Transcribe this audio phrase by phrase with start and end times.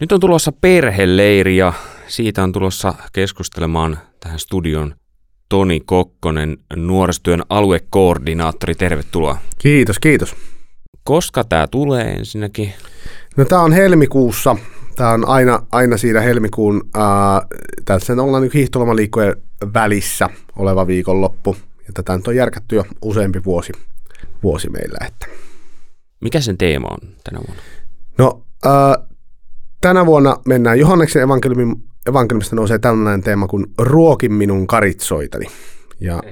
[0.00, 1.72] Nyt on tulossa perheleiri ja
[2.06, 4.94] siitä on tulossa keskustelemaan tähän studion
[5.48, 8.74] Toni Kokkonen, nuorisotyön aluekoordinaattori.
[8.74, 9.38] Tervetuloa.
[9.58, 10.36] Kiitos, kiitos.
[11.04, 12.72] Koska tämä tulee ensinnäkin?
[13.36, 14.56] No tämä on helmikuussa.
[14.96, 17.42] Tämä on aina, aina siinä helmikuun, ää,
[17.84, 19.36] tässä ollaan nyt hiihtolomaliikkojen
[19.74, 21.56] välissä oleva viikonloppu.
[21.86, 23.72] Ja tätä nyt on järkätty jo useampi vuosi,
[24.42, 25.06] vuosi meillä.
[25.06, 25.26] Että.
[26.20, 27.62] Mikä sen teema on tänä vuonna?
[28.18, 29.09] No ää,
[29.80, 31.76] tänä vuonna mennään Johanneksen evankeliumin,
[32.06, 35.46] evankeliumista nousee tällainen teema kuin Ruokin minun karitsoitani.
[36.00, 36.22] Ja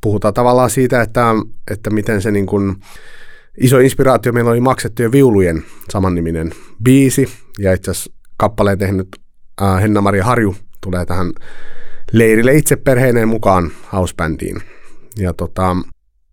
[0.00, 1.34] puhutaan tavallaan siitä, että,
[1.70, 2.76] että miten se niin kuin,
[3.60, 6.52] iso inspiraatio meillä oli maksettujen viulujen samanniminen
[6.84, 9.08] biisi, ja itse asiassa kappaleen tehnyt
[9.62, 11.32] äh, Henna-Maria Harju tulee tähän
[12.12, 14.62] leirille itse perheineen mukaan housebändiin.
[15.18, 15.76] Ja tota,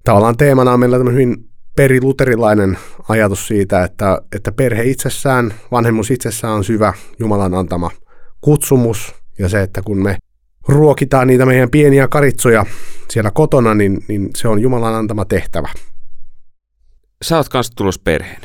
[0.04, 1.36] tavallaan teemana on meillä hyvin
[1.78, 2.78] periluterilainen
[3.10, 7.92] ajatus siitä, että, että perhe itsessään, vanhemmus itsessään on syvä Jumalan antama
[8.42, 10.18] kutsumus, ja se, että kun me
[10.68, 12.66] ruokitaan niitä meidän pieniä karitsoja
[13.10, 15.70] siellä kotona, niin, niin se on Jumalan antama tehtävä.
[17.22, 18.42] Sä oot kanssa tulossa perheen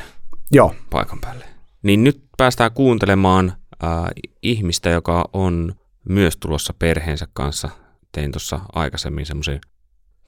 [0.51, 0.75] Joo.
[0.89, 1.45] paikan päälle.
[1.83, 3.53] Niin nyt päästään kuuntelemaan
[3.83, 3.89] äh,
[4.41, 5.75] ihmistä, joka on
[6.09, 7.69] myös tulossa perheensä kanssa.
[8.11, 9.61] Tein tuossa aikaisemmin semmoisen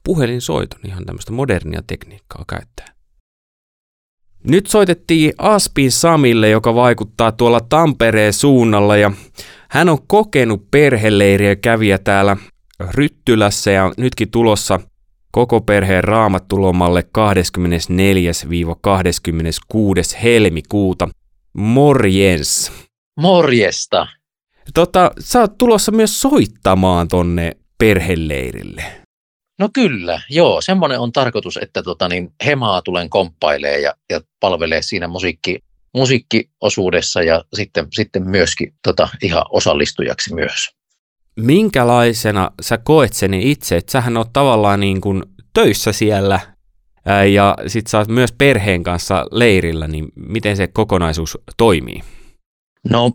[0.04, 2.95] puhelinsoiton, ihan tämmöistä modernia tekniikkaa käyttää.
[4.48, 9.12] Nyt soitettiin Aspin Samille, joka vaikuttaa tuolla Tampereen suunnalla ja
[9.70, 12.36] hän on kokenut perheleiriä kävijä täällä
[12.94, 14.80] Ryttylässä ja nytkin tulossa
[15.32, 17.04] koko perheen raamattulomalle
[20.14, 20.18] 24-26.
[20.22, 21.08] helmikuuta.
[21.52, 22.72] Morjens!
[23.20, 24.06] Morjesta!
[24.74, 29.05] Tota, sä oot tulossa myös soittamaan tonne perheleirille.
[29.58, 30.60] No kyllä, joo.
[30.60, 35.58] Semmoinen on tarkoitus, että tota, niin Hemaa tulen komppailee ja, ja palvelee siinä musiikki,
[35.94, 40.70] musiikkiosuudessa ja sitten, sitten myöskin tota, ihan osallistujaksi myös.
[41.36, 45.22] Minkälaisena sä koet sen itse, että sähän oot tavallaan niin kuin
[45.52, 46.40] töissä siellä
[47.06, 52.00] ää, ja sit sä oot myös perheen kanssa leirillä, niin miten se kokonaisuus toimii?
[52.90, 53.12] No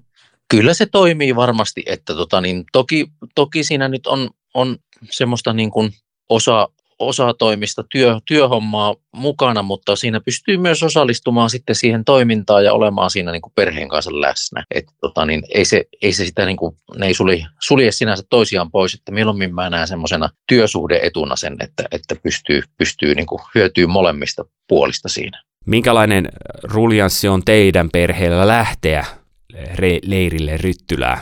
[0.49, 4.77] kyllä se toimii varmasti, että tota, niin, toki, toki siinä nyt on, on
[5.11, 5.91] semmoista niin kuin
[6.31, 6.67] osa,
[6.99, 13.31] osatoimista työ, työhommaa mukana, mutta siinä pystyy myös osallistumaan sitten siihen toimintaan ja olemaan siinä
[13.31, 14.63] niin kuin perheen kanssa läsnä.
[14.75, 18.23] Et, tota, niin ei, se, ei se sitä, niin kuin, ne ei sulje, sulje sinänsä
[18.29, 23.87] toisiaan pois, että mieluummin mä näen semmoisena työsuhdeetuna sen, että, että pystyy, pystyy niin hyötyy
[23.87, 25.43] molemmista puolista siinä.
[25.65, 26.29] Minkälainen
[26.63, 29.05] ruljanssi on teidän perheellä lähteä
[29.53, 31.21] re- leirille Ryttylää,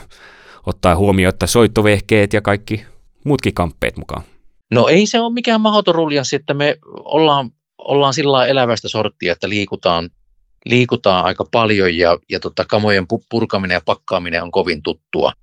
[0.66, 2.86] ottaa huomioon, että soittovehkeet ja kaikki
[3.26, 4.24] muutkin kamppeet mukaan?
[4.72, 9.50] No ei se ole mikään mahdoton ruljanssi, että me ollaan, ollaan sillä elävästä sorttia, että
[9.50, 10.10] liikutaan,
[10.66, 15.34] liikutaan aika paljon ja, ja tota, kamojen purkaminen ja pakkaaminen on kovin tuttua.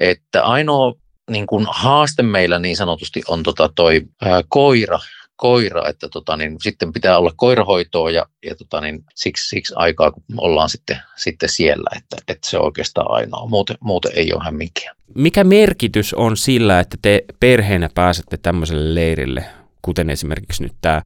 [0.00, 0.94] Että ainoa
[1.30, 4.98] niin kun haaste meillä niin sanotusti on tota toi ää, koira,
[5.36, 10.10] koira, että tota, niin sitten pitää olla koirahoitoa ja, ja tota, niin siksi, siksi aikaa,
[10.10, 13.48] kun ollaan sitten, sitten siellä, että, että se on oikeastaan ainoa.
[13.48, 14.94] Muuten, muuten ei ole hämminkiä.
[15.14, 19.44] Mikä merkitys on sillä, että te perheenä pääsette tämmöiselle leirille,
[19.82, 21.02] kuten esimerkiksi nyt tämä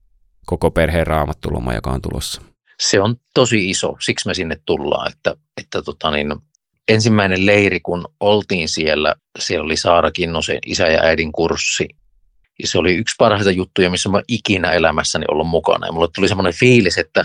[0.47, 2.43] koko perheen raamattuloma, joka on tulossa?
[2.81, 6.35] Se on tosi iso, siksi me sinne tullaan, että, että tota niin,
[6.89, 11.89] ensimmäinen leiri, kun oltiin siellä, siellä oli Saara Kinnosen isä ja äidin kurssi,
[12.63, 15.87] ja se oli yksi parhaita juttuja, missä mä ikinä elämässäni ollut mukana.
[15.87, 17.21] Ja mulle tuli semmoinen fiilis, että,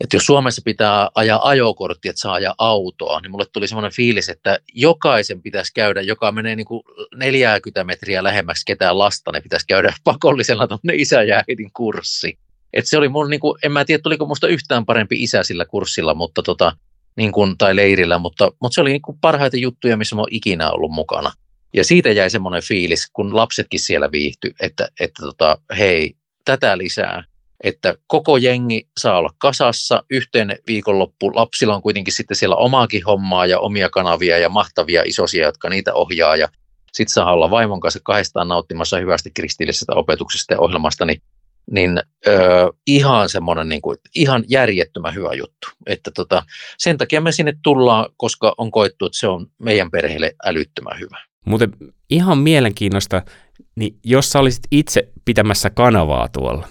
[0.00, 4.28] että jos Suomessa pitää ajaa ajokortti, että saa ajaa autoa, niin mulle tuli semmoinen fiilis,
[4.28, 6.82] että jokaisen pitäisi käydä, joka menee niin kuin
[7.14, 12.38] 40 metriä lähemmäksi ketään lasta, ne pitäisi käydä pakollisena tuonne isä ja äidin kurssi.
[12.72, 15.64] Et se oli mun, niin kuin, en mä tiedä, tuliko musta yhtään parempi isä sillä
[15.64, 16.72] kurssilla, mutta tota,
[17.16, 20.28] niin kuin, tai leirillä, mutta, mutta se oli niin kuin parhaita juttuja, missä mä oon
[20.30, 21.32] ikinä ollut mukana.
[21.74, 26.14] Ja siitä jäi semmoinen fiilis, kun lapsetkin siellä viihtyi, että, että tota, hei,
[26.44, 27.24] tätä lisää,
[27.64, 33.46] että koko jengi saa olla kasassa, yhteen viikonloppu, lapsilla on kuitenkin sitten siellä omaakin hommaa
[33.46, 36.48] ja omia kanavia ja mahtavia isosia, jotka niitä ohjaa ja
[36.92, 41.22] sitten saa olla vaimon kanssa kahdestaan nauttimassa hyvästi kristillisestä opetuksesta ja ohjelmasta, niin,
[41.70, 45.68] niin öö, ihan semmoinen niin kuin, ihan järjettömän hyvä juttu.
[45.86, 46.42] Että tota,
[46.78, 51.33] sen takia me sinne tullaan, koska on koettu, että se on meidän perheelle älyttömän hyvä.
[51.44, 51.72] Muuten
[52.10, 53.22] ihan mielenkiinnosta,
[53.76, 56.68] niin jos sä olisit itse pitämässä kanavaa tuolla,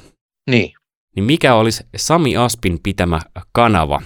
[0.50, 0.74] Niin.
[1.16, 3.20] niin mikä olisi Sami Aspin pitämä
[3.52, 4.02] kanava,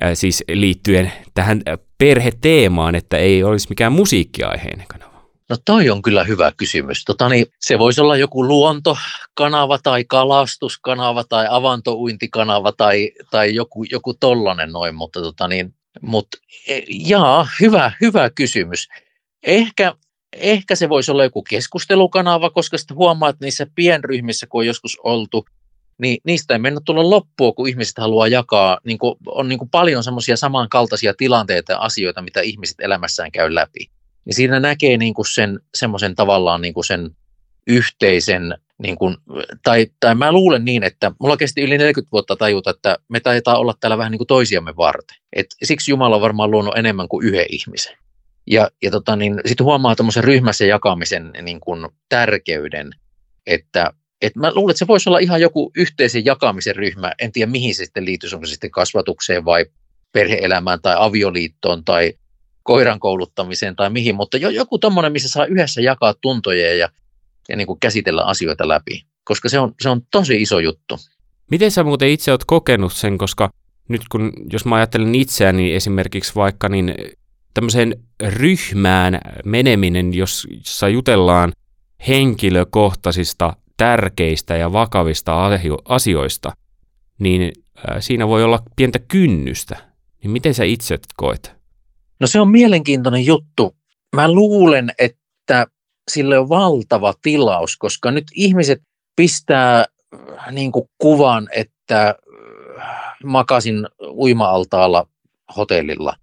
[0.00, 1.62] ja siis liittyen tähän
[1.98, 5.14] perheteemaan, että ei olisi mikään musiikkiaiheinen kanava?
[5.50, 7.04] No toi on kyllä hyvä kysymys.
[7.04, 14.14] Tota, niin, se voisi olla joku luontokanava tai kalastuskanava tai avantouintikanava tai, tai joku, joku
[14.14, 18.88] tollanen noin, mutta tota, niin, Mutta e, jaa, hyvä, hyvä kysymys.
[19.44, 19.94] Ehkä,
[20.32, 24.98] ehkä se voisi olla joku keskustelukanava, koska sitten huomaa, että niissä pienryhmissä, kun on joskus
[25.02, 25.44] oltu,
[25.98, 28.78] niin niistä ei mennä tulla loppua, kun ihmiset haluaa jakaa.
[28.84, 33.54] Niin kuin, on niin kuin paljon semmoisia samankaltaisia tilanteita ja asioita, mitä ihmiset elämässään käy
[33.54, 33.90] läpi.
[34.24, 37.10] Niin siinä näkee niin kuin sen semmoisen tavallaan niin kuin sen
[37.66, 39.16] yhteisen, niin kuin,
[39.64, 43.58] tai, tai mä luulen niin, että mulla kesti yli 40 vuotta tajuta, että me taitaa
[43.58, 45.16] olla täällä vähän niin kuin toisiamme varten.
[45.32, 47.96] Et siksi Jumala on varmaan luonut enemmän kuin yhden ihmisen.
[48.46, 52.90] Ja, ja tota, niin sitten huomaa tuommoisen ryhmässä jakamisen niin kuin tärkeyden,
[53.46, 53.92] että
[54.22, 57.12] et mä luulen, että se voisi olla ihan joku yhteisen jakamisen ryhmä.
[57.18, 59.66] En tiedä, mihin se sitten liittyy, onko se sitten kasvatukseen vai
[60.12, 62.12] perheelämään tai avioliittoon tai
[62.62, 66.88] koiran kouluttamiseen tai mihin, mutta joku tommonen, missä saa yhdessä jakaa tuntoja ja,
[67.48, 70.98] ja niin kuin käsitellä asioita läpi, koska se on, se on tosi iso juttu.
[71.50, 73.50] Miten sä muuten itse oot kokenut sen, koska
[73.88, 76.94] nyt kun, jos mä ajattelen itseäni esimerkiksi vaikka, niin
[77.54, 81.52] tämmöiseen ryhmään meneminen, jossa jutellaan
[82.08, 85.48] henkilökohtaisista tärkeistä ja vakavista
[85.84, 86.52] asioista,
[87.18, 87.52] niin
[88.00, 89.76] siinä voi olla pientä kynnystä.
[90.22, 91.54] Niin miten sä itse koet?
[92.20, 93.76] No se on mielenkiintoinen juttu.
[94.16, 95.66] Mä luulen, että
[96.10, 98.82] sille on valtava tilaus, koska nyt ihmiset
[99.16, 99.84] pistää
[100.50, 102.14] niin kuin kuvan, että
[103.24, 105.06] makasin uima-altaalla
[105.56, 106.16] hotellilla.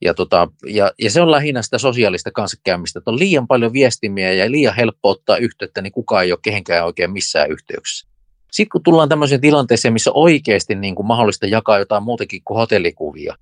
[0.00, 4.32] Ja, tota, ja, ja se on lähinnä sitä sosiaalista kanssakäymistä, että on liian paljon viestimiä
[4.32, 8.08] ja liian helppo ottaa yhteyttä, niin kukaan ei ole kehenkään oikein missään yhteyksissä.
[8.52, 13.36] Sitten kun tullaan tämmöiseen tilanteeseen, missä oikeasti niin kuin mahdollista jakaa jotain muutakin kuin hotellikuvia,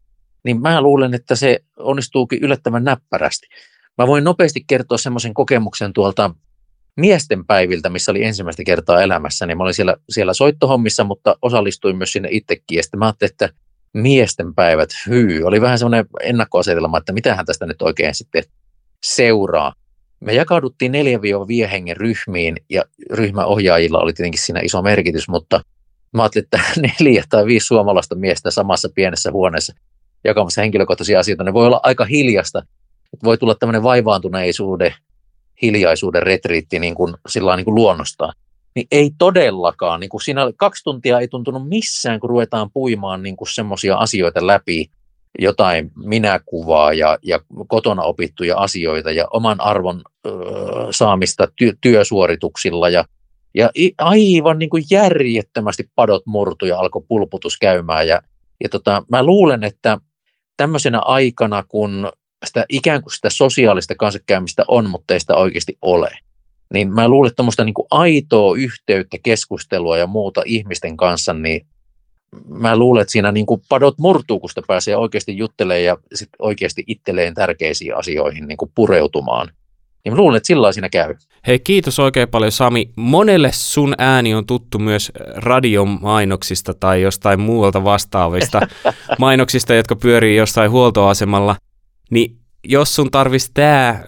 [0.45, 3.47] niin mä luulen, että se onnistuukin yllättävän näppärästi.
[3.99, 6.35] Mä voin nopeasti kertoa semmoisen kokemuksen tuolta
[6.97, 11.97] miesten päiviltä, missä oli ensimmäistä kertaa elämässä, niin mä olin siellä, siellä soittohommissa, mutta osallistuin
[11.97, 12.77] myös sinne itsekin.
[12.77, 13.49] Ja sitten mä ajattelin, että
[13.95, 18.45] miesten päivät, hyy, oli vähän semmoinen ennakkoasetelma, että mitähän tästä nyt oikein sitten
[19.05, 19.75] seuraa.
[20.21, 20.93] Me jakauduttiin
[21.67, 25.61] 4-5 hengen ryhmiin ja ryhmäohjaajilla oli tietenkin siinä iso merkitys, mutta
[26.13, 26.61] mä ajattelin, että
[27.01, 29.75] neljä tai viisi suomalaista miestä samassa pienessä huoneessa
[30.25, 32.63] jakamassa henkilökohtaisia asioita, ne voi olla aika hiljasta.
[33.25, 34.95] Voi tulla tämmöinen vaivaantuneisuuden,
[35.63, 38.35] hiljaisuuden retriitti niin kuin, sillä niin kuin luonnostaan
[38.75, 40.01] niin ei todellakaan.
[40.01, 44.91] Niin kuin siinä kaksi tuntia ei tuntunut missään, kun ruvetaan puimaan niin semmoisia asioita läpi,
[45.39, 50.31] jotain minäkuvaa ja, ja kotona opittuja asioita ja oman arvon ö,
[50.91, 53.05] saamista ty, työsuorituksilla ja,
[53.55, 58.09] ja aivan niin kuin järjettömästi padot murtu ja alkoi pulputus käymään.
[58.09, 58.23] Ja,
[58.63, 59.99] ja tota, mä luulen, että
[60.57, 62.13] tämmöisenä aikana, kun
[62.47, 66.11] sitä ikään kuin sitä sosiaalista kanssakäymistä on, mutta ei sitä oikeasti ole,
[66.75, 71.67] niin mä luulen, että tuommoista niin aitoa yhteyttä, keskustelua ja muuta ihmisten kanssa, niin
[72.49, 76.29] mä luulen, että siinä niin kuin padot murtuu, kun sitä pääsee oikeasti juttelemaan ja sit
[76.39, 79.51] oikeasti itselleen tärkeisiin asioihin niin kuin pureutumaan.
[80.05, 81.15] Niin mä luulen, että sillä siinä käy.
[81.47, 82.91] Hei, kiitos oikein paljon Sami.
[82.97, 88.61] Monelle sun ääni on tuttu myös radiomainoksista tai jostain muualta vastaavista
[89.19, 91.57] mainoksista, jotka pyörii jossain huoltoasemalla.
[92.11, 94.05] Niin jos sun tarvisi tämä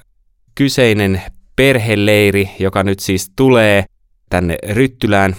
[0.55, 1.23] kyseinen
[1.57, 3.85] perheleiri, joka nyt siis tulee
[4.31, 5.37] tänne Ryttylään,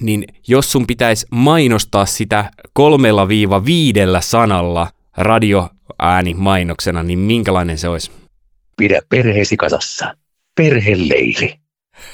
[0.00, 7.88] niin jos sun pitäisi mainostaa sitä kolmella viiva viidellä sanalla radioääni mainoksena, niin minkälainen se
[7.88, 8.10] olisi?
[8.76, 10.14] Pidä perheesi kasassa.
[10.54, 11.54] Perheleiri.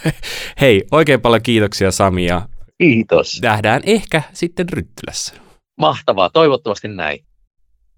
[0.60, 3.40] Hei, oikein paljon kiitoksia Sami ja Kiitos.
[3.42, 5.34] nähdään ehkä sitten Ryttylässä.
[5.78, 7.24] Mahtavaa, toivottavasti näin.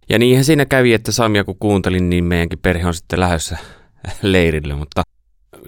[0.08, 3.58] Ja niinhän siinä kävi, että Samia kun kuuntelin, niin meidänkin perhe on sitten lähdössä
[4.22, 5.02] leirille, mutta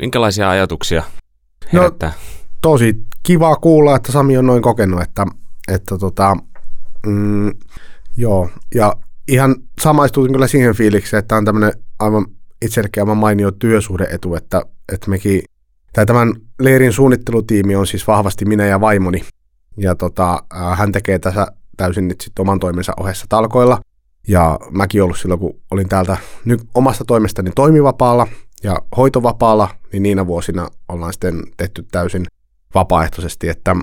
[0.00, 1.02] minkälaisia ajatuksia
[1.72, 2.08] no, herättää?
[2.08, 2.14] No,
[2.60, 5.26] tosi kiva kuulla, että Sami on noin kokenut, että,
[5.68, 6.36] että tota,
[7.06, 7.52] mm,
[8.16, 8.94] joo, ja
[9.28, 12.26] ihan samaistuin kyllä siihen fiilikseen, että on tämmöinen aivan
[12.62, 14.62] itsellekin aivan mainio työsuhdeetu, että,
[14.92, 15.42] että mekin,
[15.92, 19.24] tai tämän leirin suunnittelutiimi on siis vahvasti minä ja vaimoni,
[19.76, 20.42] ja tota,
[20.74, 23.80] hän tekee tässä täysin nyt sitten oman toimensa ohessa talkoilla,
[24.28, 28.26] ja mäkin ollut silloin, kun olin täältä nyt omasta toimestani toimivapaalla,
[28.62, 32.26] ja hoitovapaalla, niin niinä vuosina ollaan sitten tehty täysin
[32.74, 33.76] vapaaehtoisesti, että,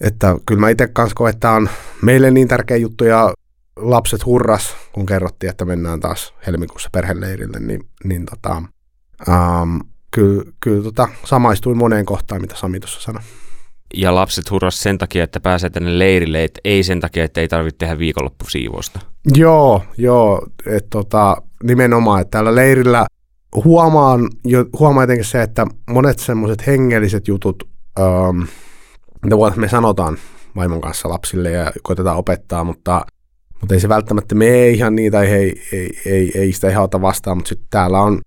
[0.00, 1.68] että kyllä mä itse kanssa koen, että on
[2.02, 3.34] meille niin tärkeä juttu ja
[3.76, 8.62] lapset hurras, kun kerrottiin, että mennään taas helmikuussa perheleirille, niin, niin tota,
[9.28, 9.76] ähm,
[10.10, 13.22] kyllä, kyllä tota, samaistuin moneen kohtaan, mitä Sami tuossa sanoi.
[13.94, 17.48] Ja lapset hurras sen takia, että pääsee tänne leirille, että ei sen takia, että ei
[17.48, 19.00] tarvitse tehdä viikonloppusiivousta.
[19.34, 23.06] Joo, joo, että tota, nimenomaan, että täällä leirillä
[23.64, 27.68] huomaan, jo, huomaan jotenkin se, että monet semmoiset hengelliset jutut,
[28.00, 28.42] ähm,
[29.22, 30.18] mitä me sanotaan
[30.56, 33.06] vaimon kanssa lapsille ja koitetaan opettaa, mutta,
[33.60, 37.00] mutta ei se välttämättä mene ihan niitä, ei, ei, ei, ei, ei sitä ihan ota
[37.00, 38.20] vastaan, mutta sitten täällä on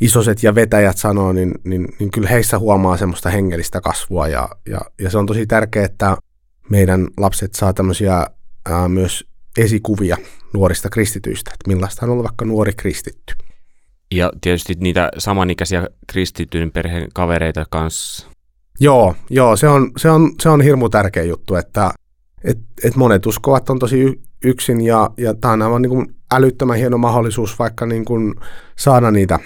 [0.00, 4.80] isoset ja vetäjät sanoo, niin, niin, niin kyllä heissä huomaa semmoista hengellistä kasvua ja, ja,
[5.00, 6.16] ja se on tosi tärkeää, että
[6.70, 8.26] meidän lapset saa tämmöisiä
[8.68, 9.24] ää, myös
[9.58, 10.16] esikuvia
[10.54, 13.34] nuorista kristityistä, että millaista on ollut vaikka nuori kristitty.
[14.14, 18.26] Ja tietysti niitä samanikäisiä kristittyyn perheen kavereita kanssa.
[18.80, 21.90] Joo, joo se, on, se, on, se on hirmu tärkeä juttu, että
[22.44, 26.78] et, et monet uskovat on tosi yksin ja, ja tämä on aivan niin kuin älyttömän
[26.78, 28.34] hieno mahdollisuus vaikka niin kuin
[28.78, 29.38] saada niitä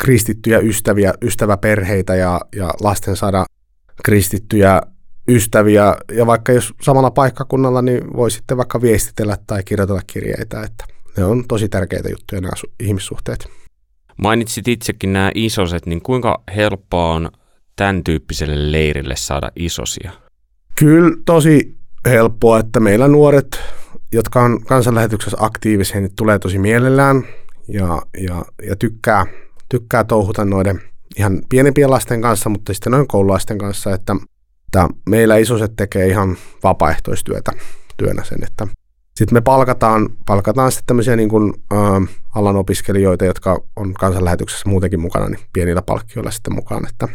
[0.00, 3.44] kristittyjä ystäviä, ystäväperheitä ja, ja lasten saada
[4.04, 4.82] kristittyjä
[5.28, 5.96] ystäviä.
[6.12, 10.84] Ja vaikka jos samalla paikkakunnalla, niin voi sitten vaikka viestitellä tai kirjoitella kirjeitä, että
[11.16, 13.48] ne on tosi tärkeitä juttuja nämä ihmissuhteet.
[14.16, 17.30] Mainitsit itsekin nämä isoset, niin kuinka helppoa on
[17.76, 20.12] tämän tyyppiselle leirille saada isosia?
[20.78, 23.60] Kyllä tosi helppoa, että meillä nuoret,
[24.12, 27.24] jotka on kansanlähetyksessä aktiivisia, niin tulee tosi mielellään
[27.68, 29.26] ja, ja, ja tykkää,
[29.68, 30.80] tykkää touhuta noiden
[31.18, 34.16] ihan pienempien lasten kanssa, mutta sitten noin koululaisten kanssa, että,
[34.66, 37.52] että meillä isoset tekee ihan vapaaehtoistyötä
[37.96, 38.68] työnä sen, että
[39.16, 41.76] sitten me palkataan, palkataan sitten tämmöisiä niin kuin, ä,
[42.34, 46.88] alan opiskelijoita, jotka on kansanlähetyksessä muutenkin mukana, niin pienillä palkkioilla sitten mukaan.
[46.88, 47.08] Että,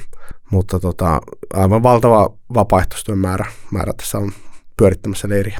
[0.51, 1.21] mutta tota,
[1.53, 4.31] aivan valtava vapaaehtoistyön määrä, määrä tässä on
[4.77, 5.59] pyörittämässä leiriä.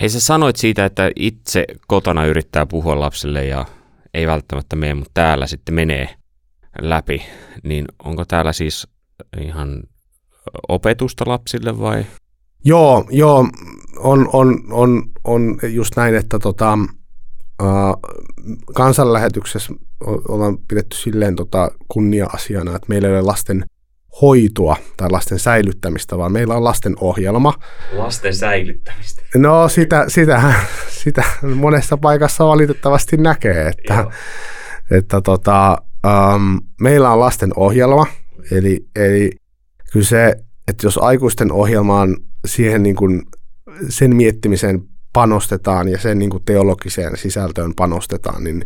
[0.00, 3.64] Hei, sä sanoit siitä, että itse kotona yrittää puhua lapsille ja
[4.14, 6.08] ei välttämättä mene, mutta täällä sitten menee
[6.82, 7.22] läpi.
[7.64, 8.88] Niin onko täällä siis
[9.40, 9.82] ihan
[10.68, 12.06] opetusta lapsille vai?
[12.64, 13.48] Joo, joo
[13.98, 16.78] on, on, on, on just näin, että tota,
[17.62, 17.68] äh,
[18.74, 19.72] kansanlähetyksessä
[20.06, 23.64] ollaan pidetty silleen tota kunnia-asiana, että meillä ei ole lasten
[24.20, 27.54] hoitoa tai lasten säilyttämistä, vaan meillä on lasten ohjelma.
[27.92, 29.22] Lasten säilyttämistä?
[29.36, 30.52] No sitä, sitä,
[31.02, 31.24] sitä
[31.54, 34.06] monessa paikassa valitettavasti näkee, että,
[34.90, 38.06] että tota, um, meillä on lasten ohjelma,
[38.50, 39.30] eli, eli
[39.92, 40.34] kyllä se,
[40.68, 43.22] että jos aikuisten ohjelmaan siihen niin kuin
[43.88, 48.64] sen miettimiseen panostetaan ja sen niin kuin teologiseen sisältöön panostetaan, niin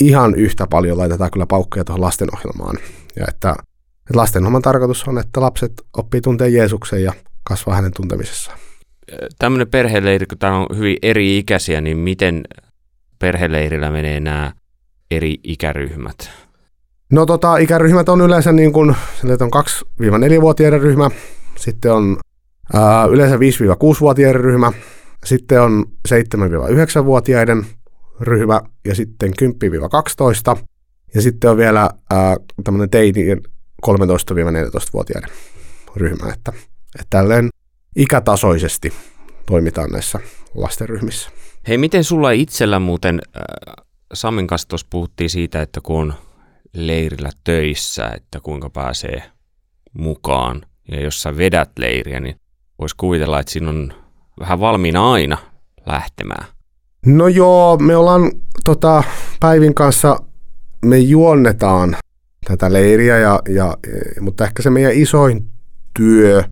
[0.00, 2.78] ihan yhtä paljon laitetaan kyllä paukkuja tuohon lastenohjelmaan.
[3.16, 8.58] Ja että, että lastenohjelman tarkoitus on, että lapset oppii tuntea Jeesuksen ja kasvaa hänen tuntemisessaan.
[9.38, 12.42] Tämmöinen perheleiri, kun tämä on hyvin eri-ikäisiä, niin miten
[13.18, 14.52] perheleirillä menee nämä
[15.10, 16.30] eri ikäryhmät?
[17.12, 18.90] No tota, ikäryhmät on yleensä niin kuin,
[19.24, 19.50] on
[20.02, 21.10] 2-4-vuotiaiden ryhmä,
[21.56, 22.18] sitten on
[23.10, 24.72] yleensä 5-6-vuotiaiden ryhmä,
[25.24, 27.66] sitten on 7-9-vuotiaiden
[28.20, 29.32] ryhmä ja sitten
[30.56, 30.58] 10-12
[31.14, 31.90] ja sitten on vielä
[32.64, 33.34] tämmöinen teini
[33.86, 35.30] 13-14-vuotiaiden
[35.96, 36.52] ryhmä, että,
[37.00, 37.48] että tälleen
[37.96, 38.92] ikätasoisesti
[39.46, 40.20] toimitaan näissä
[40.54, 41.30] lastenryhmissä.
[41.68, 43.84] Hei, miten sulla itsellä muuten, äh,
[44.14, 46.14] Samin kanssa tuossa puhuttiin siitä, että kun on
[46.74, 49.22] leirillä töissä, että kuinka pääsee
[49.92, 50.62] mukaan.
[50.88, 52.39] Ja jos sä vedät leiriä, niin
[52.80, 53.92] voisi kuvitella, että siinä on
[54.40, 55.38] vähän valmiina aina
[55.86, 56.46] lähtemään.
[57.06, 58.32] No joo, me ollaan
[58.64, 59.02] tota,
[59.40, 60.16] Päivin kanssa,
[60.84, 61.96] me juonnetaan
[62.44, 63.76] tätä leiriä, ja, ja,
[64.20, 65.46] mutta ehkä se meidän isoin
[65.94, 66.42] työ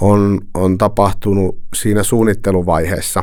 [0.00, 3.22] on, on tapahtunut siinä suunnitteluvaiheessa.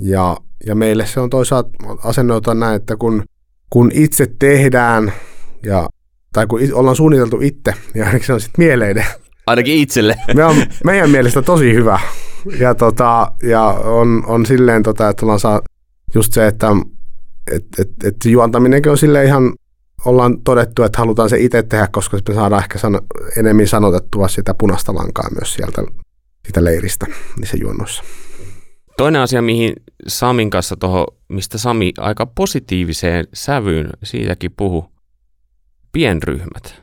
[0.00, 1.70] Ja, ja meille se on toisaalta
[2.04, 3.24] asennoitua näin, että kun,
[3.70, 5.12] kun itse tehdään,
[5.62, 5.88] ja,
[6.32, 9.06] tai kun ollaan suunniteltu itse, niin ainakin se on sitten mieleinen.
[9.46, 10.16] Ainakin itselle.
[10.34, 12.00] Me on meidän mielestä tosi hyvä.
[12.58, 15.60] Ja, tota, ja on, on silleen, tota, että ollaan saa
[16.14, 16.68] just se, että
[17.52, 19.54] et, et, et juontaminenkin on sille ihan,
[20.04, 23.00] ollaan todettu, että halutaan se itse tehdä, koska me saadaan ehkä sano,
[23.36, 25.82] enemmän sanotettua sitä punaista lankaa myös sieltä
[26.46, 27.06] sitä leiristä
[27.38, 28.02] niissä juonnoissa.
[28.96, 29.72] Toinen asia, mihin
[30.08, 34.92] Samin kanssa toho, mistä Sami aika positiiviseen sävyyn siitäkin puhu,
[35.92, 36.82] pienryhmät.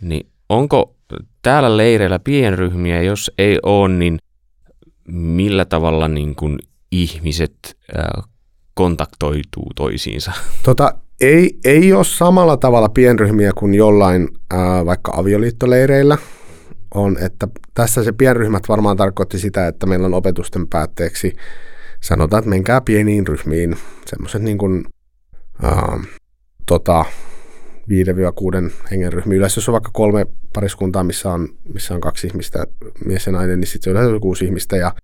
[0.00, 0.96] Niin onko
[1.42, 4.18] täällä leireillä pienryhmiä, jos ei ole, niin
[5.08, 6.58] millä tavalla niin kuin
[6.92, 7.76] ihmiset
[8.74, 10.32] kontaktoituu toisiinsa?
[10.62, 16.18] Tota, ei, ei ole samalla tavalla pienryhmiä kuin jollain äh, vaikka avioliittoleireillä
[16.94, 21.36] on, että tässä se pienryhmät varmaan tarkoitti sitä, että meillä on opetusten päätteeksi
[22.02, 23.76] sanotaan, että menkää pieniin ryhmiin,
[24.06, 24.84] semmoiset niin kuin,
[25.64, 26.08] äh,
[26.66, 27.04] tota,
[27.88, 29.38] 5-6 hengen ryhmiä.
[29.38, 32.66] Yleensä jos on vaikka kolme pariskuntaa, missä on, missä on kaksi ihmistä,
[33.04, 34.94] mies ja nainen, niin sitten se on yleensä kuusi ihmistä ja,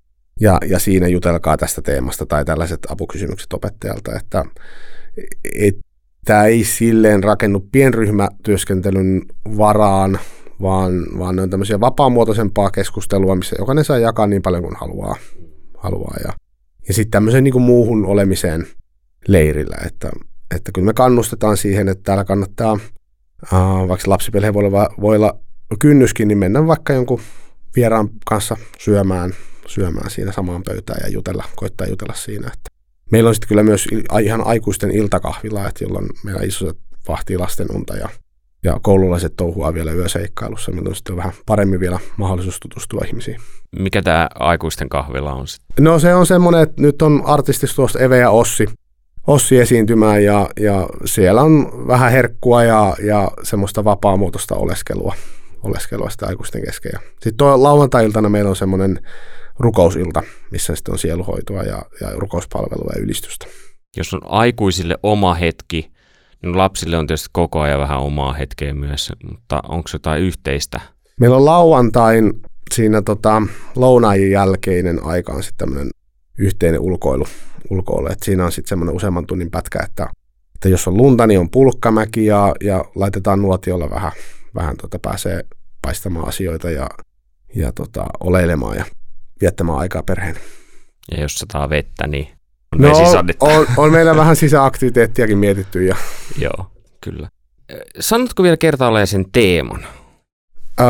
[0.40, 4.44] ja, ja siinä jutelkaa tästä teemasta tai tällaiset apukysymykset opettajalta, että
[5.54, 5.76] et,
[6.24, 9.22] tämä ei silleen rakennu pienryhmätyöskentelyn
[9.56, 10.18] varaan,
[10.62, 15.16] vaan, vaan ne on tämmöisiä vapaamuotoisempaa keskustelua, missä jokainen saa jakaa niin paljon kuin haluaa.
[15.76, 16.32] haluaa ja,
[16.88, 18.66] ja sitten tämmöiseen niin kuin muuhun olemiseen
[19.28, 20.10] leirillä, että,
[20.54, 25.38] että kyllä me kannustetaan siihen, että täällä kannattaa, uh, vaikka lapsiperhe voi olla, voi olla
[25.78, 27.20] kynnyskin, niin mennä vaikka jonkun
[27.76, 29.32] vieraan kanssa syömään,
[29.66, 32.46] syömään siinä samaan pöytään ja jutella, koittaa jutella siinä.
[32.46, 32.70] Että
[33.12, 33.88] meillä on sitten kyllä myös
[34.22, 36.78] ihan aikuisten iltakahvila, että jolloin meillä isot
[37.08, 38.08] vahtii lasten unta ja,
[38.62, 43.40] ja koululaiset touhuaa vielä yöseikkailussa, milloin sitten on vähän paremmin vielä mahdollisuus tutustua ihmisiin.
[43.78, 45.84] Mikä tämä aikuisten kahvila on sitten?
[45.84, 48.66] No se on semmoinen, että nyt on artistis tuosta Eve ja Ossi,
[49.28, 55.14] Ossi esiintymään ja, ja siellä on vähän herkkua ja, ja semmoista vapaamuotoista oleskelua,
[55.62, 56.92] oleskelua sitä aikuisten kesken.
[57.10, 59.00] Sitten tuo lauantai-iltana meillä on semmoinen
[59.58, 63.46] rukousilta, missä sitten on sieluhoitoa ja, ja rukouspalvelua ja ylistystä.
[63.96, 65.90] Jos on aikuisille oma hetki,
[66.42, 70.80] niin lapsille on tietysti koko ajan vähän omaa hetkeä myös, mutta onko jotain yhteistä?
[71.20, 72.32] Meillä on lauantain
[72.74, 73.42] siinä tota,
[73.76, 75.90] lounaajin jälkeinen aika on sitten tämmöinen
[76.38, 77.26] yhteinen ulkoilu,
[77.70, 78.08] ulkoilu.
[78.10, 80.08] Et siinä on sitten semmoinen useamman tunnin pätkä, että,
[80.54, 84.12] että jos on lunta, niin on pulkkamäki ja, ja laitetaan nuotiolla vähän,
[84.54, 85.44] vähän tota, pääsee
[85.82, 86.88] paistamaan asioita ja,
[87.54, 88.84] ja tota, oleilemaan ja
[89.40, 90.36] viettämään aikaa perheen.
[91.10, 92.28] Ja jos sataa vettä, niin
[92.72, 92.92] on no,
[93.40, 95.84] on, on meillä vähän sisäaktiviteettiakin mietitty.
[95.84, 95.96] Ja...
[96.38, 97.28] Joo, kyllä.
[98.00, 99.86] Sanotko vielä kertaalleen sen teeman?
[100.80, 100.86] Öö,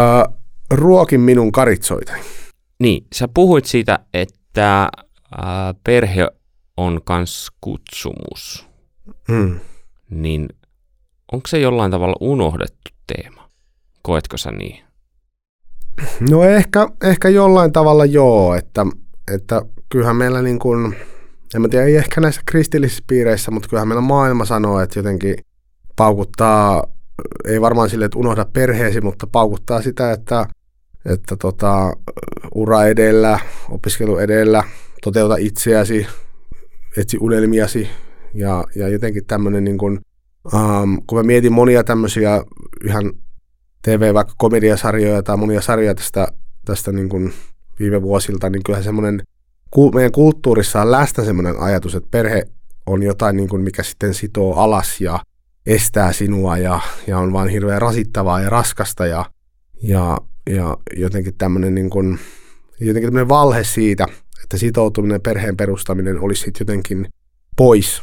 [0.70, 2.20] ruokin minun karitsoitani.
[2.80, 4.88] Niin, sä puhuit siitä, että
[5.32, 6.28] äh, perhe
[6.76, 8.66] on kans kutsumus.
[9.32, 9.60] Hmm.
[10.10, 10.48] Niin
[11.32, 13.48] onko se jollain tavalla unohdettu teema?
[14.02, 14.84] Koetko sä niin?
[16.30, 18.86] No ehkä, ehkä jollain tavalla joo, että,
[19.34, 20.96] että kyllähän meillä niin kuin,
[21.54, 25.34] en mä tiedä, ei ehkä näissä kristillisissä piireissä, mutta kyllähän meillä maailma sanoo, että jotenkin
[25.96, 26.84] paukuttaa,
[27.46, 30.46] ei varmaan sille, että unohda perheesi, mutta paukuttaa sitä, että,
[31.04, 31.92] että tota,
[32.54, 33.38] ura edellä,
[33.70, 34.64] opiskelu edellä,
[35.02, 36.06] toteuta itseäsi,
[36.96, 37.88] etsi unelmiasi
[38.34, 40.00] ja, ja jotenkin tämmöinen niin kuin,
[40.54, 42.44] um, kun mä mietin monia tämmöisiä
[42.84, 43.12] ihan
[43.82, 46.28] TV, vaikka komediasarjoja tai monia sarjoja tästä,
[46.64, 47.32] tästä niin kuin
[47.78, 49.22] viime vuosilta, niin kyllähän semmoinen
[49.94, 52.42] meidän kulttuurissa on läsnä semmoinen ajatus, että perhe
[52.86, 55.20] on jotain, niin kuin, mikä sitten sitoo alas ja
[55.66, 59.24] estää sinua ja, ja on vain hirveän rasittavaa ja raskasta ja,
[59.82, 60.18] ja,
[60.50, 61.90] ja jotenkin tämmöinen niin
[62.80, 64.06] jotenkin valhe siitä,
[64.48, 67.08] että sitoutuminen perheen perustaminen olisi sitten jotenkin
[67.56, 68.02] pois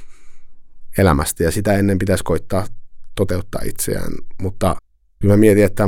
[0.98, 2.68] elämästä ja sitä ennen pitäisi koittaa
[3.16, 4.12] toteuttaa itseään.
[4.42, 4.76] Mutta
[5.20, 5.84] kyllä mä mietin, että,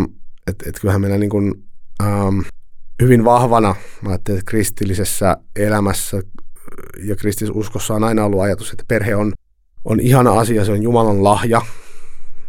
[0.48, 1.64] että, että kyllähän meillä niin kuin,
[2.04, 2.40] ähm,
[3.02, 6.22] hyvin vahvana, mä että kristillisessä elämässä
[7.04, 9.34] ja kristinuskossa on aina ollut ajatus, että perhe on,
[9.86, 11.62] on ihana asia, se on Jumalan lahja.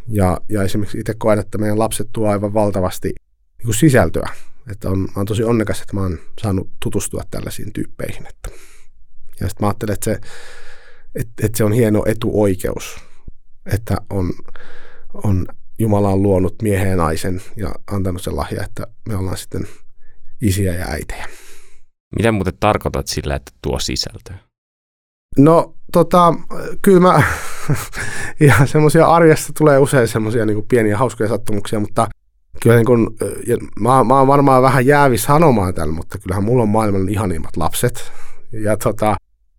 [0.09, 4.29] Ja, ja esimerkiksi itse koen, että meidän lapset tuo aivan valtavasti niin kuin sisältöä.
[4.73, 8.27] Että on, mä oon tosi onnekas, että mä oon saanut tutustua tällaisiin tyyppeihin.
[8.27, 8.51] Että.
[9.41, 10.21] Ja sitten mä ajattelen, että se,
[11.15, 12.97] että, että se on hieno etuoikeus,
[13.73, 14.33] että on,
[15.15, 15.47] on
[15.79, 19.69] Jumala on luonut miehen ja naisen ja antanut sen lahja, että me ollaan sitten
[20.43, 21.27] isiä ja äitejä.
[22.17, 24.39] Mitä muuten tarkoitat sillä, että tuo sisältöä?
[25.39, 26.35] No tota,
[26.83, 27.23] kyllä mä,
[28.41, 32.09] ihan semmoisia arjesta tulee usein semmoisia niin pieniä hauskoja sattumuksia, mutta
[32.63, 33.09] kyllä niin kuin,
[33.47, 37.57] ja mä, mä oon varmaan vähän jäävis sanomaan tällä, mutta kyllähän mulla on maailman ihanimmat
[37.57, 38.13] lapset.
[38.53, 39.17] Ja, tota,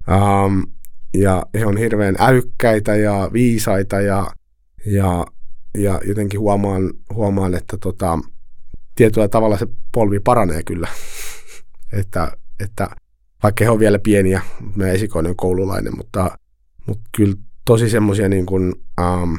[0.07, 0.63] um,
[1.13, 4.31] ja he on hirveän älykkäitä ja viisaita ja,
[4.85, 5.25] ja,
[5.77, 8.19] ja jotenkin huomaan, huomaan että tota,
[8.95, 10.87] tietyllä tavalla se polvi paranee kyllä.
[11.99, 12.89] että, että
[13.43, 14.41] vaikka he on vielä pieniä,
[14.75, 16.37] meidän esikoinen koululainen, mutta,
[16.85, 18.45] mutta kyllä tosi semmoisia niin
[18.99, 19.35] ähm,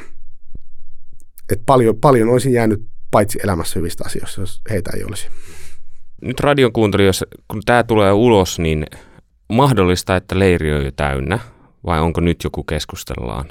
[1.52, 5.28] että paljon, paljon olisi jäänyt paitsi elämässä hyvistä asioista, jos heitä ei olisi.
[6.22, 8.86] Nyt radion kuuntelijoissa, kun tämä tulee ulos, niin
[9.52, 11.38] mahdollista, että leiri on jo täynnä,
[11.86, 13.44] vai onko nyt joku keskustellaan?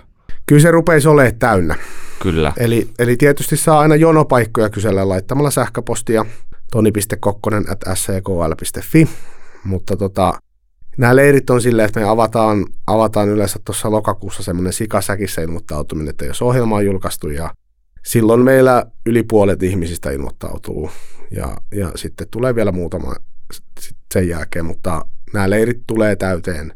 [0.45, 1.75] Kyllä se rupeisi olemaan täynnä.
[2.19, 2.53] Kyllä.
[2.57, 6.25] Eli, eli tietysti saa aina jonopaikkoja kysellä laittamalla sähköpostia
[6.71, 9.09] toni.kokkonen at sckl.fi,
[9.63, 10.33] mutta tota,
[10.97, 16.25] nämä leirit on silleen, että me avataan, avataan yleensä tuossa lokakuussa semmoinen sikasäkissä ilmoittautuminen, että
[16.25, 17.53] jos ohjelma on julkaistu ja
[18.05, 20.91] silloin meillä yli puolet ihmisistä ilmoittautuu
[21.31, 23.15] ja, ja sitten tulee vielä muutama
[24.13, 26.73] sen jälkeen, mutta nämä leirit tulee täyteen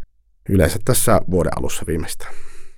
[0.50, 2.34] yleensä tässä vuoden alussa viimeistään.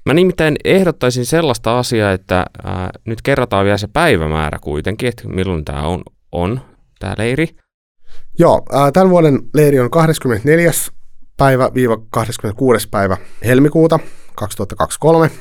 [0.05, 5.65] Mä nimittäin ehdottaisin sellaista asiaa, että ää, nyt kerrotaan vielä se päivämäärä kuitenkin, että milloin
[5.65, 6.61] tämä on, on
[6.99, 7.47] tämä leiri.
[8.39, 10.71] Joo, ää, tämän vuoden leiri on 24.
[11.37, 11.71] päivä
[12.09, 12.89] 26.
[12.89, 13.99] päivä helmikuuta
[14.35, 15.31] 2023.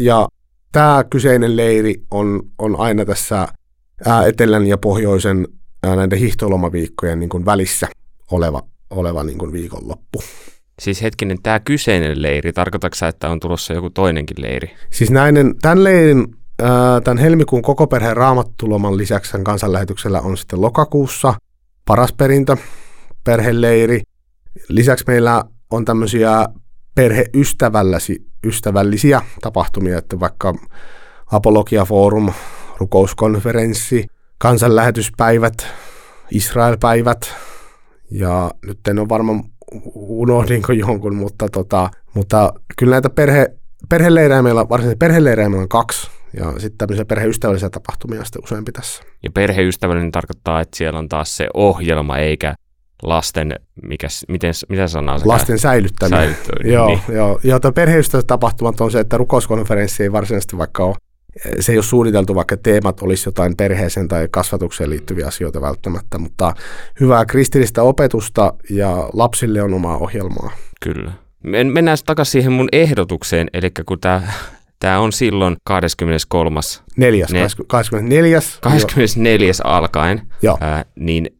[0.00, 0.28] Ja
[0.74, 3.48] tämä kyseinen leiri on, on aina tässä
[4.06, 5.48] ää, etelän ja pohjoisen
[5.82, 7.88] ää, näiden hiihtolomaviikkojen niin kuin välissä
[8.30, 10.22] oleva, oleva niin kuin viikonloppu.
[10.78, 14.70] Siis hetkinen, tämä kyseinen leiri, tarkoitatko sä, että on tulossa joku toinenkin leiri?
[14.92, 16.36] Siis näinen, tämän leirin,
[17.04, 21.34] tämän helmikuun koko perheen raamattuloman lisäksi sen kansanlähetyksellä on sitten lokakuussa
[21.86, 22.56] paras perintö,
[23.24, 24.00] perheleiri.
[24.68, 26.46] Lisäksi meillä on tämmöisiä
[26.94, 30.54] perheystävällisiä tapahtumia, että vaikka
[31.32, 32.32] Apologia Forum,
[32.78, 34.06] rukouskonferenssi,
[34.38, 35.66] kansanlähetyspäivät,
[36.30, 37.34] Israelpäivät,
[38.10, 39.44] ja nyt en ole varma
[39.94, 43.46] unohdinko jonkun, mutta, tota, mutta kyllä näitä perhe,
[43.88, 49.02] perheleirejä meillä, varsinkin perheleirejä meillä on kaksi, ja sitten tämmöisiä perheystävällisiä tapahtumia sitten useampi tässä.
[49.22, 52.54] Ja perheystävällinen tarkoittaa, että siellä on taas se ohjelma, eikä
[53.02, 56.20] lasten, mikä, miten, mitä sanaa se Lasten säilyttäminen.
[56.20, 56.72] säilyttäminen.
[56.72, 57.00] Joo, niin.
[57.08, 57.40] joo.
[57.44, 60.94] joo perheystävälliset on se, että rukouskonferenssi ei varsinaisesti vaikka ole
[61.60, 66.54] se ei ole suunniteltu, vaikka teemat olisi jotain perheeseen tai kasvatukseen liittyviä asioita välttämättä, mutta
[67.00, 70.50] hyvää kristillistä opetusta ja lapsille on omaa ohjelmaa.
[70.80, 71.12] Kyllä.
[71.42, 74.22] Mennään takaisin siihen mun ehdotukseen, eli kun tämä
[74.78, 76.60] Tämä on silloin 23.
[76.96, 78.40] Neljäs, ne, 24.
[78.60, 79.52] 24.
[79.64, 80.58] alkaen, Joo.
[80.60, 81.38] Ää, niin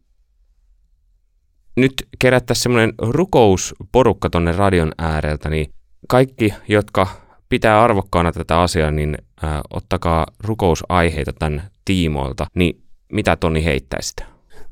[1.75, 5.67] nyt kerättäisiin semmoinen rukousporukka tonne radion ääreltä, niin
[6.07, 7.07] kaikki, jotka
[7.49, 14.15] pitää arvokkaana tätä asiaa, niin ää, ottakaa rukousaiheita tämän tiimoilta, niin mitä Toni heittäisit?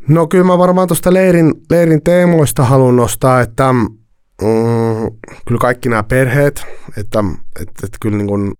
[0.07, 3.87] No kyllä mä varmaan tuosta leirin, leirin teemoista haluan nostaa, että mm,
[5.47, 6.65] kyllä kaikki nämä perheet,
[6.97, 7.23] että,
[7.61, 8.53] että, että kyllä niin kuin,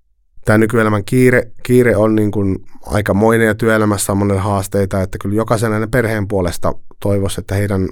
[0.46, 5.36] tämä nykyelämän kiire, kiire on niin kuin aikamoinen ja työelämässä on monen haasteita, että kyllä
[5.36, 7.90] jokaisen näiden perheen puolesta toivoisi, että heidän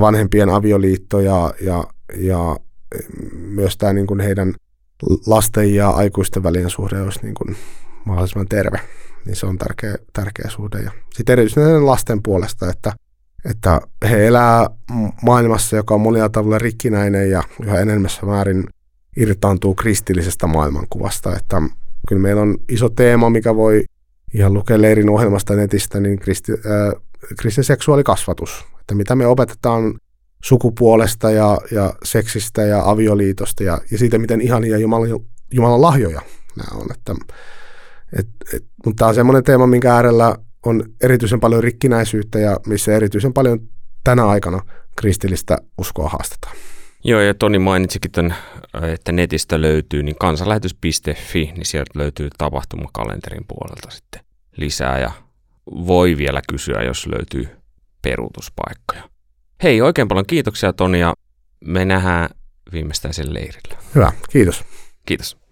[0.00, 1.84] vanhempien avioliitto ja, ja,
[2.16, 2.56] ja
[3.32, 4.54] myös tämä niin kuin heidän
[5.26, 7.56] lasten ja aikuisten välinen suhde olisi niin kuin
[8.04, 8.80] mahdollisimman terve.
[9.26, 10.78] Niin se on tärkeä, tärkeä suhde.
[10.78, 12.92] Ja sitten erityisesti lasten puolesta, että,
[13.50, 13.80] että
[14.10, 14.66] he elää
[15.22, 18.64] maailmassa, joka on monilla tavalla rikkinäinen ja yhä enemmässä määrin
[19.16, 21.36] irtaantuu kristillisestä maailmankuvasta.
[21.36, 21.62] Että
[22.08, 23.84] kyllä meillä on iso teema, mikä voi
[24.34, 27.02] ihan lukea leirin ohjelmasta netistä, niin kristi, äh,
[27.40, 28.64] kristin seksuaalikasvatus.
[28.84, 29.94] Että mitä me opetetaan
[30.44, 35.08] sukupuolesta ja, ja seksistä ja avioliitosta ja, ja siitä, miten ihania Jumalan,
[35.52, 36.20] Jumalan lahjoja
[36.56, 36.86] nämä on.
[36.90, 37.14] Että,
[38.18, 42.96] et, et, mutta tämä on semmoinen teema, minkä äärellä on erityisen paljon rikkinäisyyttä ja missä
[42.96, 43.60] erityisen paljon
[44.04, 44.60] tänä aikana
[44.96, 46.56] kristillistä uskoa haastetaan.
[47.04, 48.34] Joo, ja Toni mainitsikin tämän,
[48.82, 54.20] että netistä löytyy niin kansanlähetys.fi, niin sieltä löytyy tapahtumakalenterin puolelta sitten
[54.56, 55.10] lisää ja
[55.70, 57.48] voi vielä kysyä, jos löytyy
[58.04, 59.08] peruutuspaikkoja.
[59.62, 61.14] Hei, oikein paljon kiitoksia Toni ja
[61.64, 62.28] me nähdään
[62.72, 63.78] viimeistään sen leirillä.
[63.94, 64.64] Hyvä, kiitos.
[65.06, 65.43] Kiitos.